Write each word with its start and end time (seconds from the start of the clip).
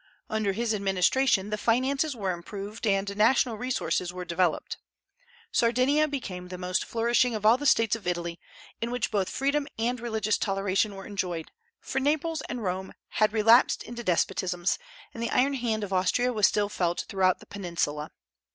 Under 0.31 0.53
his 0.53 0.73
administration 0.73 1.51
the 1.51 1.59
finances 1.59 2.15
were 2.15 2.31
improved 2.31 2.87
and 2.87 3.15
national 3.15 3.59
resources 3.59 4.11
were 4.11 4.25
developed. 4.25 4.77
Sardinia 5.51 6.07
became 6.07 6.47
the 6.47 6.57
most 6.57 6.83
flourishing 6.83 7.35
of 7.35 7.45
all 7.45 7.55
the 7.55 7.67
States 7.67 7.95
of 7.95 8.07
Italy, 8.07 8.39
in 8.81 8.89
which 8.89 9.11
both 9.11 9.29
freedom 9.29 9.67
and 9.77 9.99
religious 9.99 10.39
toleration 10.39 10.95
were 10.95 11.05
enjoyed, 11.05 11.51
for 11.79 11.99
Naples 11.99 12.41
and 12.49 12.63
Rome 12.63 12.93
had 13.19 13.31
relapsed 13.31 13.83
into 13.83 14.03
despotisms, 14.03 14.79
and 15.13 15.21
the 15.21 15.29
iron 15.29 15.53
hand 15.53 15.83
of 15.83 15.93
Austria 15.93 16.33
was 16.33 16.47
still 16.47 16.67
felt 16.67 17.05
throughout 17.07 17.37
the 17.37 17.45
peninsula. 17.45 18.09